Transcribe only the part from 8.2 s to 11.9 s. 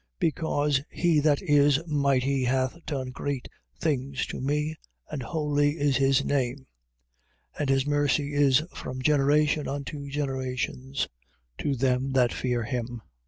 is from generation unto generations, to